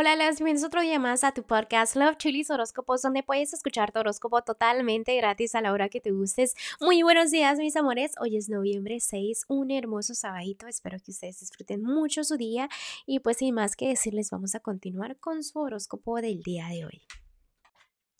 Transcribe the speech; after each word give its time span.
Hola, 0.00 0.14
las 0.14 0.36
bienvenidos 0.36 0.64
otro 0.64 0.80
día 0.80 1.00
más 1.00 1.24
a 1.24 1.32
tu 1.32 1.42
podcast 1.42 1.96
Love 1.96 2.18
Chilis 2.18 2.50
Horóscopos, 2.50 3.02
donde 3.02 3.24
puedes 3.24 3.52
escuchar 3.52 3.90
tu 3.90 3.98
horóscopo 3.98 4.42
totalmente 4.42 5.16
gratis 5.16 5.56
a 5.56 5.60
la 5.60 5.72
hora 5.72 5.88
que 5.88 6.00
te 6.00 6.12
gustes. 6.12 6.54
Muy 6.80 7.02
buenos 7.02 7.32
días, 7.32 7.58
mis 7.58 7.74
amores. 7.74 8.12
Hoy 8.20 8.36
es 8.36 8.48
noviembre 8.48 9.00
6, 9.00 9.46
un 9.48 9.72
hermoso 9.72 10.14
sabadito. 10.14 10.68
Espero 10.68 10.98
que 11.04 11.10
ustedes 11.10 11.40
disfruten 11.40 11.82
mucho 11.82 12.22
su 12.22 12.36
día. 12.36 12.68
Y 13.06 13.18
pues 13.18 13.38
sin 13.38 13.56
más 13.56 13.74
que 13.74 13.88
decirles, 13.88 14.30
vamos 14.30 14.54
a 14.54 14.60
continuar 14.60 15.18
con 15.18 15.42
su 15.42 15.58
horóscopo 15.58 16.20
del 16.20 16.44
día 16.44 16.68
de 16.68 16.84
hoy. 16.84 17.02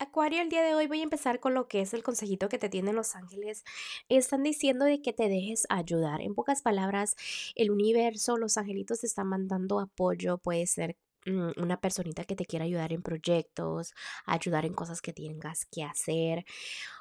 Acuario, 0.00 0.42
el 0.42 0.48
día 0.48 0.64
de 0.64 0.74
hoy 0.74 0.88
voy 0.88 0.98
a 0.98 1.04
empezar 1.04 1.38
con 1.38 1.54
lo 1.54 1.68
que 1.68 1.80
es 1.80 1.94
el 1.94 2.02
consejito 2.02 2.48
que 2.48 2.58
te 2.58 2.68
tienen 2.68 2.96
los 2.96 3.14
ángeles. 3.14 3.62
Están 4.08 4.42
diciendo 4.42 4.84
de 4.84 5.00
que 5.00 5.12
te 5.12 5.28
dejes 5.28 5.64
ayudar. 5.68 6.22
En 6.22 6.34
pocas 6.34 6.60
palabras, 6.60 7.14
el 7.54 7.70
universo, 7.70 8.36
los 8.36 8.56
angelitos 8.56 9.02
te 9.02 9.06
están 9.06 9.28
mandando 9.28 9.78
apoyo. 9.78 10.38
Puede 10.38 10.66
ser 10.66 10.96
una 11.28 11.80
personita 11.80 12.24
que 12.24 12.36
te 12.36 12.46
quiera 12.46 12.64
ayudar 12.64 12.92
en 12.92 13.02
proyectos, 13.02 13.92
ayudar 14.26 14.64
en 14.64 14.74
cosas 14.74 15.00
que 15.00 15.12
tengas 15.12 15.66
que 15.66 15.84
hacer, 15.84 16.44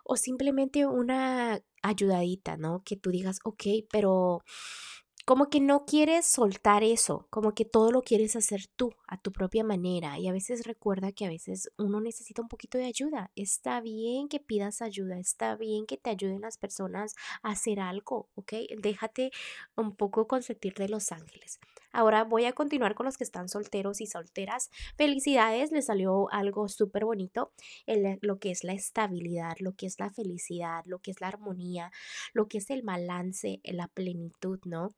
o 0.03 0.17
simplemente 0.17 0.85
una 0.85 1.61
ayudadita, 1.81 2.57
¿no? 2.57 2.83
Que 2.83 2.95
tú 2.97 3.11
digas, 3.11 3.39
ok, 3.43 3.63
pero 3.91 4.43
como 5.27 5.49
que 5.49 5.59
no 5.59 5.83
quieres 5.85 6.25
soltar 6.25 6.85
eso, 6.85 7.27
como 7.29 7.53
que 7.53 7.65
todo 7.65 7.91
lo 7.91 8.01
quieres 8.01 8.37
hacer 8.37 8.67
tú, 8.77 8.93
a 9.07 9.19
tu 9.21 9.33
propia 9.33 9.61
manera. 9.65 10.17
Y 10.17 10.29
a 10.29 10.31
veces 10.31 10.65
recuerda 10.65 11.11
que 11.11 11.25
a 11.25 11.29
veces 11.29 11.69
uno 11.77 11.99
necesita 11.99 12.41
un 12.41 12.47
poquito 12.47 12.77
de 12.77 12.85
ayuda. 12.85 13.29
Está 13.35 13.81
bien 13.81 14.29
que 14.29 14.39
pidas 14.39 14.81
ayuda, 14.81 15.19
está 15.19 15.57
bien 15.57 15.85
que 15.85 15.97
te 15.97 16.11
ayuden 16.11 16.39
las 16.39 16.57
personas 16.57 17.13
a 17.43 17.51
hacer 17.51 17.81
algo, 17.81 18.29
¿ok? 18.35 18.53
Déjate 18.77 19.31
un 19.75 19.97
poco 19.97 20.27
consentir 20.27 20.75
de 20.75 20.87
los 20.87 21.11
ángeles. 21.11 21.59
Ahora 21.91 22.23
voy 22.23 22.45
a 22.45 22.53
continuar 22.53 22.95
con 22.95 23.05
los 23.05 23.17
que 23.17 23.23
están 23.23 23.49
solteros 23.49 24.01
y 24.01 24.07
solteras. 24.07 24.69
Felicidades, 24.97 25.71
les 25.71 25.85
salió 25.85 26.31
algo 26.31 26.67
súper 26.67 27.05
bonito, 27.05 27.51
lo 28.21 28.39
que 28.39 28.51
es 28.51 28.63
la 28.63 28.73
estabilidad, 28.73 29.55
lo 29.59 29.73
que 29.73 29.85
es 29.87 29.99
la 29.99 30.09
felicidad, 30.09 30.83
lo 30.85 30.99
que 30.99 31.11
es 31.11 31.21
la 31.21 31.27
armonía, 31.27 31.91
lo 32.33 32.47
que 32.47 32.59
es 32.59 32.69
el 32.69 32.81
balance, 32.83 33.61
la 33.63 33.87
plenitud, 33.87 34.59
¿no? 34.65 34.89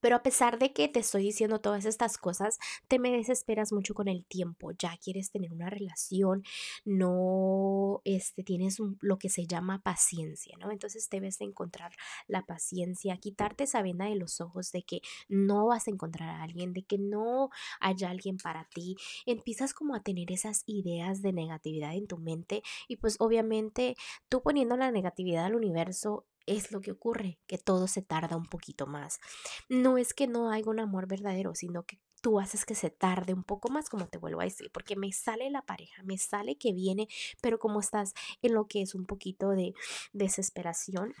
Pero 0.00 0.16
a 0.16 0.22
pesar 0.22 0.58
de 0.58 0.72
que 0.72 0.88
te 0.88 1.00
estoy 1.00 1.22
diciendo 1.24 1.60
todas 1.60 1.84
estas 1.84 2.18
cosas, 2.18 2.58
te 2.88 2.98
me 2.98 3.10
desesperas 3.10 3.72
mucho 3.72 3.94
con 3.94 4.08
el 4.08 4.24
tiempo. 4.24 4.72
Ya 4.78 4.96
quieres 4.96 5.30
tener 5.30 5.52
una 5.52 5.70
relación, 5.70 6.42
no 6.84 8.00
este, 8.04 8.42
tienes 8.42 8.78
lo 9.00 9.18
que 9.18 9.28
se 9.28 9.46
llama 9.46 9.82
paciencia, 9.82 10.56
¿no? 10.58 10.70
Entonces 10.70 11.08
debes 11.10 11.38
de 11.38 11.46
encontrar 11.46 11.92
la 12.26 12.44
paciencia, 12.46 13.16
quitarte 13.16 13.64
esa 13.64 13.82
venda 13.82 14.06
de 14.06 14.16
los 14.16 14.40
ojos 14.40 14.72
de 14.72 14.82
que 14.82 15.00
no 15.28 15.66
vas 15.66 15.86
a 15.86 15.90
encontrar 15.90 16.28
a 16.28 16.42
alguien, 16.42 16.72
de 16.72 16.82
que 16.82 16.98
no 16.98 17.50
haya 17.80 18.10
alguien 18.10 18.36
para 18.36 18.64
ti. 18.64 18.96
Empiezas 19.26 19.74
como 19.74 19.94
a 19.94 20.02
tener 20.02 20.32
esas 20.32 20.62
ideas 20.66 21.22
de 21.22 21.32
negatividad 21.32 21.94
en 21.94 22.06
tu 22.06 22.18
mente 22.18 22.62
y 22.88 22.96
pues 22.96 23.16
obviamente 23.18 23.96
tú 24.28 24.42
poniendo 24.42 24.76
la 24.76 24.90
negatividad 24.90 25.46
al 25.46 25.54
universo 25.54 26.26
es 26.50 26.72
lo 26.72 26.80
que 26.80 26.90
ocurre, 26.90 27.38
que 27.46 27.58
todo 27.58 27.86
se 27.86 28.02
tarda 28.02 28.36
un 28.36 28.46
poquito 28.46 28.86
más. 28.86 29.20
No 29.68 29.98
es 29.98 30.12
que 30.12 30.26
no 30.26 30.50
haya 30.50 30.68
un 30.68 30.80
amor 30.80 31.06
verdadero, 31.06 31.54
sino 31.54 31.84
que 31.84 32.00
tú 32.20 32.40
haces 32.40 32.66
que 32.66 32.74
se 32.74 32.90
tarde 32.90 33.32
un 33.32 33.44
poco 33.44 33.70
más, 33.70 33.88
como 33.88 34.08
te 34.08 34.18
vuelvo 34.18 34.40
a 34.40 34.44
decir, 34.44 34.70
porque 34.72 34.96
me 34.96 35.12
sale 35.12 35.48
la 35.50 35.62
pareja, 35.62 36.02
me 36.02 36.18
sale 36.18 36.56
que 36.56 36.72
viene, 36.72 37.08
pero 37.40 37.58
como 37.58 37.80
estás 37.80 38.14
en 38.42 38.54
lo 38.54 38.66
que 38.66 38.82
es 38.82 38.94
un 38.94 39.06
poquito 39.06 39.50
de 39.50 39.74
desesperación, 40.12 41.14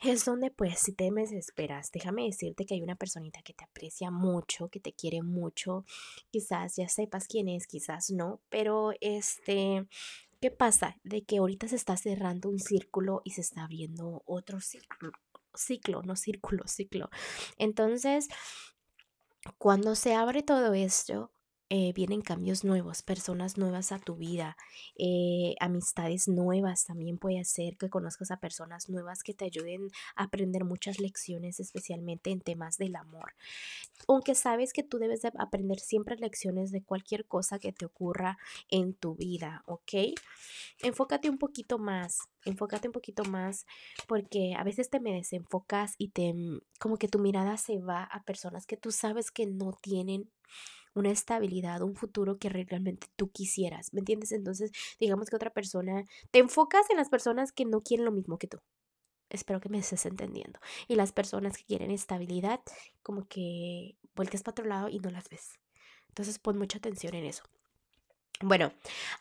es 0.00 0.24
donde 0.24 0.50
pues 0.50 0.78
si 0.78 0.92
te 0.92 1.10
desesperas, 1.10 1.90
déjame 1.92 2.24
decirte 2.24 2.64
que 2.64 2.74
hay 2.74 2.82
una 2.82 2.96
personita 2.96 3.42
que 3.42 3.52
te 3.52 3.64
aprecia 3.64 4.10
mucho, 4.10 4.68
que 4.68 4.80
te 4.80 4.92
quiere 4.92 5.22
mucho, 5.22 5.84
quizás 6.30 6.76
ya 6.76 6.88
sepas 6.88 7.26
quién 7.26 7.48
es, 7.48 7.66
quizás 7.66 8.10
no, 8.10 8.40
pero 8.48 8.92
este 9.00 9.86
¿Qué 10.42 10.50
pasa? 10.50 10.96
De 11.04 11.24
que 11.24 11.38
ahorita 11.38 11.68
se 11.68 11.76
está 11.76 11.96
cerrando 11.96 12.48
un 12.48 12.58
círculo 12.58 13.22
y 13.24 13.30
se 13.30 13.42
está 13.42 13.62
abriendo 13.62 14.24
otro 14.26 14.58
ciclo, 14.58 15.12
ciclo, 15.54 16.02
no 16.02 16.16
círculo, 16.16 16.66
ciclo. 16.66 17.10
Entonces, 17.58 18.26
cuando 19.56 19.94
se 19.94 20.14
abre 20.16 20.42
todo 20.42 20.74
esto, 20.74 21.31
eh, 21.74 21.94
vienen 21.94 22.20
cambios 22.20 22.64
nuevos, 22.64 23.00
personas 23.00 23.56
nuevas 23.56 23.92
a 23.92 23.98
tu 23.98 24.14
vida, 24.14 24.58
eh, 24.98 25.54
amistades 25.58 26.28
nuevas. 26.28 26.84
También 26.84 27.16
puede 27.16 27.42
ser 27.46 27.78
que 27.78 27.88
conozcas 27.88 28.30
a 28.30 28.36
personas 28.36 28.90
nuevas 28.90 29.22
que 29.22 29.32
te 29.32 29.46
ayuden 29.46 29.88
a 30.14 30.24
aprender 30.24 30.64
muchas 30.66 31.00
lecciones, 31.00 31.60
especialmente 31.60 32.28
en 32.28 32.42
temas 32.42 32.76
del 32.76 32.94
amor. 32.94 33.32
Aunque 34.06 34.34
sabes 34.34 34.74
que 34.74 34.82
tú 34.82 34.98
debes 34.98 35.22
de 35.22 35.32
aprender 35.38 35.80
siempre 35.80 36.16
lecciones 36.16 36.72
de 36.72 36.82
cualquier 36.82 37.24
cosa 37.24 37.58
que 37.58 37.72
te 37.72 37.86
ocurra 37.86 38.36
en 38.68 38.92
tu 38.92 39.14
vida, 39.14 39.62
¿ok? 39.64 40.12
Enfócate 40.82 41.30
un 41.30 41.38
poquito 41.38 41.78
más, 41.78 42.18
enfócate 42.44 42.88
un 42.88 42.92
poquito 42.92 43.24
más 43.24 43.64
porque 44.06 44.54
a 44.58 44.62
veces 44.62 44.90
te 44.90 45.00
me 45.00 45.14
desenfocas 45.14 45.94
y 45.96 46.08
te 46.08 46.34
como 46.78 46.98
que 46.98 47.08
tu 47.08 47.18
mirada 47.18 47.56
se 47.56 47.78
va 47.78 48.04
a 48.04 48.24
personas 48.24 48.66
que 48.66 48.76
tú 48.76 48.92
sabes 48.92 49.30
que 49.30 49.46
no 49.46 49.72
tienen 49.80 50.28
una 50.94 51.10
estabilidad, 51.10 51.82
un 51.82 51.94
futuro 51.94 52.38
que 52.38 52.48
realmente 52.48 53.08
tú 53.16 53.30
quisieras, 53.30 53.92
¿me 53.92 54.00
entiendes? 54.00 54.32
Entonces, 54.32 54.70
digamos 55.00 55.28
que 55.30 55.36
otra 55.36 55.50
persona, 55.50 56.04
te 56.30 56.38
enfocas 56.38 56.90
en 56.90 56.96
las 56.96 57.08
personas 57.08 57.52
que 57.52 57.64
no 57.64 57.80
quieren 57.82 58.04
lo 58.04 58.12
mismo 58.12 58.38
que 58.38 58.48
tú. 58.48 58.58
Espero 59.30 59.60
que 59.60 59.68
me 59.70 59.78
estés 59.78 60.04
entendiendo. 60.06 60.60
Y 60.88 60.96
las 60.96 61.12
personas 61.12 61.56
que 61.56 61.64
quieren 61.64 61.90
estabilidad, 61.90 62.60
como 63.02 63.26
que 63.28 63.96
vueltas 64.14 64.42
para 64.42 64.52
otro 64.52 64.66
lado 64.66 64.88
y 64.88 64.98
no 65.00 65.10
las 65.10 65.28
ves. 65.30 65.58
Entonces, 66.08 66.38
pon 66.38 66.58
mucha 66.58 66.78
atención 66.78 67.14
en 67.14 67.24
eso. 67.24 67.44
Bueno, 68.44 68.72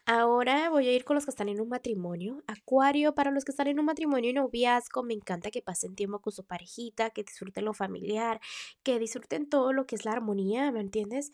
ahora 0.08 0.70
voy 0.72 0.88
a 0.88 0.94
ir 0.94 1.04
con 1.06 1.14
los 1.16 1.26
que 1.26 1.30
están 1.32 1.48
en 1.48 1.62
un 1.62 1.70
matrimonio. 1.70 2.44
Acuario, 2.48 3.14
para 3.14 3.30
los 3.30 3.46
que 3.46 3.52
están 3.52 3.68
en 3.68 3.80
un 3.80 3.86
matrimonio 3.86 4.32
y 4.32 4.34
noviazgo, 4.34 5.04
me 5.04 5.14
encanta 5.14 5.52
que 5.52 5.62
pasen 5.62 5.96
tiempo 5.96 6.20
con 6.22 6.34
su 6.34 6.44
parejita, 6.44 7.12
que 7.12 7.24
disfruten 7.24 7.66
lo 7.66 7.74
familiar, 7.76 8.40
que 8.84 8.98
disfruten 8.98 9.48
todo 9.48 9.74
lo 9.74 9.86
que 9.86 9.96
es 9.96 10.06
la 10.06 10.14
armonía, 10.14 10.72
¿me 10.72 10.80
entiendes? 10.82 11.32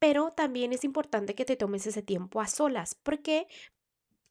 Pero 0.00 0.32
también 0.32 0.72
es 0.72 0.84
importante 0.84 1.34
que 1.34 1.44
te 1.44 1.56
tomes 1.56 1.86
ese 1.86 2.02
tiempo 2.02 2.40
a 2.40 2.48
solas. 2.48 2.94
¿Por 2.96 3.22
qué? 3.22 3.46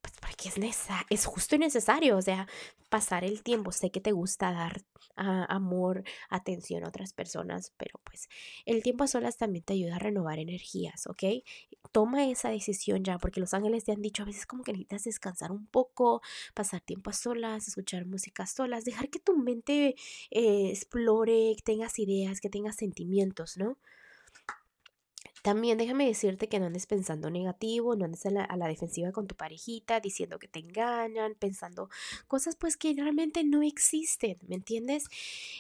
Pues 0.04 0.14
porque 0.20 0.50
es, 0.50 0.88
es 1.10 1.26
justo 1.26 1.56
y 1.56 1.60
necesario, 1.60 2.18
o 2.18 2.22
sea, 2.22 2.46
pasar 2.90 3.24
el 3.24 3.42
tiempo. 3.42 3.72
Sé 3.72 3.90
que 3.90 4.02
te 4.02 4.12
gusta 4.12 4.52
dar 4.52 4.84
ah, 5.16 5.46
amor, 5.50 6.04
atención 6.30 6.84
a 6.84 6.90
otras 6.90 7.14
personas, 7.14 7.72
pero 7.78 8.00
pues 8.04 8.28
el 8.66 8.84
tiempo 8.84 9.06
a 9.06 9.08
solas 9.08 9.38
también 9.38 9.64
te 9.64 9.74
ayuda 9.74 9.96
a 9.96 10.00
renovar 10.00 10.40
energías, 10.40 11.08
¿ok? 11.08 11.24
Toma 11.94 12.26
esa 12.26 12.50
decisión 12.50 13.04
ya, 13.06 13.18
porque 13.18 13.40
los 13.40 13.54
ángeles 13.54 13.86
te 13.86 13.94
han 13.94 14.02
dicho 14.02 14.24
a 14.24 14.26
veces 14.26 14.46
como 14.46 14.64
que 14.64 14.74
necesitas 14.74 15.06
descansar 15.06 15.52
un 15.54 15.68
poco, 15.68 16.22
pasar 16.54 16.82
tiempo 16.82 17.10
a 17.10 17.14
solas, 17.14 17.68
escuchar 17.70 18.06
música 18.06 18.44
a 18.44 18.48
solas, 18.48 18.84
dejar 18.84 19.10
que 19.10 19.20
tu 19.20 19.38
mente 19.38 19.96
eh, 20.32 20.70
explore, 20.70 21.54
que 21.56 21.64
tengas 21.64 21.98
ideas, 21.98 22.42
que 22.42 22.50
tengas 22.50 22.76
sentimientos, 22.76 23.56
¿no? 23.58 23.78
También 25.44 25.78
déjame 25.78 26.08
decirte 26.08 26.48
que 26.48 26.58
no 26.58 26.68
andes 26.68 26.88
pensando 26.88 27.30
negativo, 27.30 27.98
no 27.98 28.06
andes 28.06 28.26
a 28.26 28.30
la, 28.32 28.68
defensiva 28.68 29.12
con 29.12 29.28
tu 29.28 29.36
parejita, 29.36 30.00
diciendo 30.00 30.40
que 30.40 30.48
te 30.48 30.60
engañan, 30.60 31.36
pensando 31.36 31.90
cosas 32.28 32.56
pues 32.56 32.78
que 32.78 32.94
realmente 32.94 33.44
no 33.44 33.62
existen, 33.62 34.38
¿me 34.48 34.56
entiendes? 34.56 35.04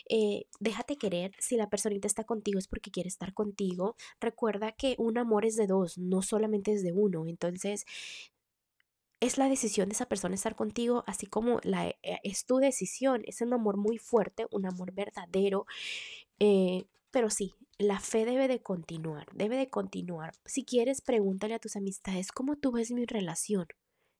Eh, 0.07 0.45
déjate 0.61 0.97
querer, 0.97 1.33
si 1.37 1.57
la 1.57 1.69
personita 1.69 2.07
está 2.07 2.23
contigo 2.23 2.59
es 2.59 2.69
porque 2.69 2.91
quiere 2.91 3.09
estar 3.09 3.33
contigo. 3.33 3.97
Recuerda 4.21 4.71
que 4.71 4.95
un 4.99 5.17
amor 5.17 5.45
es 5.45 5.57
de 5.57 5.67
dos, 5.67 5.97
no 5.97 6.21
solamente 6.21 6.71
es 6.71 6.81
de 6.81 6.93
uno, 6.93 7.27
entonces 7.27 7.85
es 9.19 9.37
la 9.37 9.49
decisión 9.49 9.89
de 9.89 9.95
esa 9.95 10.05
persona 10.05 10.35
estar 10.35 10.55
contigo, 10.55 11.03
así 11.07 11.27
como 11.27 11.59
la, 11.63 11.89
eh, 11.89 11.97
es 12.23 12.45
tu 12.45 12.57
decisión, 12.57 13.23
es 13.25 13.41
un 13.41 13.51
amor 13.53 13.75
muy 13.75 13.97
fuerte, 13.97 14.47
un 14.51 14.65
amor 14.65 14.93
verdadero. 14.93 15.65
Eh, 16.39 16.85
pero 17.11 17.29
sí, 17.29 17.53
la 17.77 17.99
fe 17.99 18.25
debe 18.25 18.47
de 18.47 18.61
continuar, 18.61 19.27
debe 19.33 19.57
de 19.57 19.69
continuar. 19.69 20.33
Si 20.45 20.65
quieres, 20.65 21.01
pregúntale 21.01 21.55
a 21.55 21.59
tus 21.59 21.75
amistades 21.75 22.31
cómo 22.31 22.57
tú 22.57 22.71
ves 22.71 22.91
mi 22.91 23.05
relación. 23.05 23.67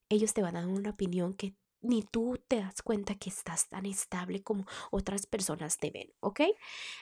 Ellos 0.09 0.33
te 0.33 0.41
van 0.41 0.55
a 0.55 0.61
dar 0.61 0.69
una 0.69 0.91
opinión 0.91 1.33
que 1.33 1.55
ni 1.81 2.01
tú 2.03 2.39
te 2.47 2.57
das 2.57 2.81
cuenta 2.81 3.15
que 3.15 3.29
estás 3.29 3.69
tan 3.69 3.85
estable 3.85 4.41
como 4.41 4.65
otras 4.91 5.25
personas 5.25 5.77
te 5.77 5.91
ven, 5.91 6.13
¿ok? 6.21 6.41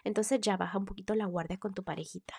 Entonces 0.03 0.39
ya 0.41 0.57
baja 0.57 0.77
un 0.77 0.85
poquito 0.85 1.13
la 1.15 1.25
guardia 1.25 1.57
con 1.57 1.73
tu 1.73 1.83
parejita 1.83 2.33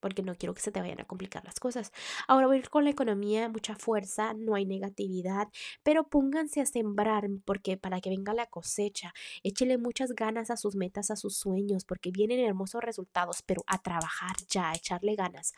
porque 0.00 0.22
no 0.22 0.34
quiero 0.34 0.54
que 0.54 0.60
se 0.60 0.72
te 0.72 0.80
vayan 0.80 1.00
a 1.00 1.04
complicar 1.04 1.44
las 1.44 1.60
cosas. 1.60 1.92
Ahora 2.28 2.46
voy 2.46 2.56
a 2.56 2.60
ir 2.60 2.70
con 2.70 2.84
la 2.84 2.90
economía, 2.90 3.48
mucha 3.48 3.76
fuerza, 3.76 4.34
no 4.34 4.54
hay 4.54 4.66
negatividad, 4.66 5.48
pero 5.82 6.08
pónganse 6.08 6.60
a 6.60 6.66
sembrar 6.66 7.26
porque 7.44 7.76
para 7.76 8.00
que 8.00 8.10
venga 8.10 8.34
la 8.34 8.46
cosecha, 8.46 9.14
échele 9.42 9.78
muchas 9.78 10.12
ganas 10.12 10.50
a 10.50 10.56
sus 10.56 10.76
metas, 10.76 11.10
a 11.10 11.16
sus 11.16 11.36
sueños, 11.36 11.84
porque 11.84 12.10
vienen 12.10 12.40
hermosos 12.40 12.82
resultados, 12.82 13.42
pero 13.42 13.62
a 13.66 13.78
trabajar 13.78 14.36
ya, 14.48 14.70
a 14.70 14.74
echarle 14.74 15.14
ganas. 15.14 15.54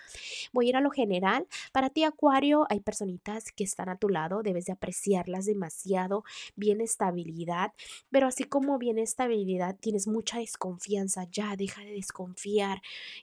Voy 0.52 0.66
a 0.66 0.68
ir 0.70 0.76
a 0.76 0.80
lo 0.80 0.90
general. 0.90 1.46
Para 1.72 1.90
ti, 1.90 2.04
Acuario, 2.04 2.66
hay 2.70 2.80
personitas 2.80 3.52
que 3.52 3.64
están 3.64 3.88
a 3.88 3.96
tu 3.96 4.08
lado, 4.08 4.42
debes 4.42 4.66
de 4.66 4.72
apreciarlas 4.72 5.46
demasiado, 5.46 6.24
bien 6.56 6.80
estabilidad, 6.80 7.72
pero 8.10 8.26
así 8.26 8.44
como 8.44 8.78
bien 8.78 8.98
estabilidad, 8.98 9.76
tienes 9.80 10.06
mucha 10.06 10.38
desconfianza, 10.38 11.24
ya 11.30 11.56
deja 11.56 11.82
de 11.82 11.92
desconfiar, 11.92 12.82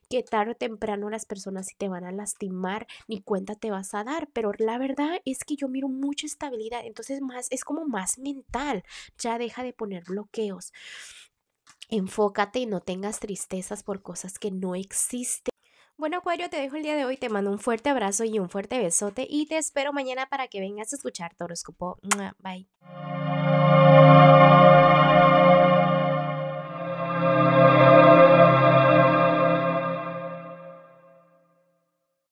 que 0.09 0.23
tarde 0.23 0.51
o 0.51 0.55
temprano 0.55 1.04
las 1.09 1.25
personas 1.25 1.67
si 1.67 1.75
te 1.75 1.89
van 1.89 2.03
a 2.03 2.11
lastimar, 2.11 2.87
ni 3.07 3.21
cuenta 3.21 3.55
te 3.55 3.71
vas 3.71 3.93
a 3.93 4.03
dar, 4.03 4.29
pero 4.33 4.51
la 4.57 4.77
verdad 4.77 5.21
es 5.25 5.43
que 5.43 5.55
yo 5.55 5.67
miro 5.67 5.87
mucha 5.87 6.25
estabilidad, 6.25 6.85
entonces 6.85 7.21
más 7.21 7.47
es 7.51 7.63
como 7.63 7.85
más 7.85 8.17
mental, 8.17 8.83
ya 9.17 9.37
deja 9.37 9.63
de 9.63 9.73
poner 9.73 10.03
bloqueos. 10.03 10.71
Enfócate 11.89 12.59
y 12.59 12.65
no 12.65 12.81
tengas 12.81 13.19
tristezas 13.19 13.83
por 13.83 14.01
cosas 14.01 14.39
que 14.39 14.51
no 14.51 14.75
existen. 14.75 15.51
Bueno, 15.97 16.17
Acuario, 16.17 16.49
te 16.49 16.57
dejo 16.57 16.75
el 16.75 16.83
día 16.83 16.95
de 16.95 17.05
hoy. 17.05 17.15
Te 17.15 17.29
mando 17.29 17.51
un 17.51 17.59
fuerte 17.59 17.89
abrazo 17.89 18.25
y 18.25 18.37
un 18.39 18.49
fuerte 18.49 18.79
besote. 18.79 19.25
Y 19.29 19.45
te 19.45 19.57
espero 19.57 19.93
mañana 19.93 20.25
para 20.27 20.47
que 20.47 20.59
vengas 20.59 20.91
a 20.91 20.97
escuchar 20.97 21.35
tu. 21.35 21.45
Bye. 22.39 22.67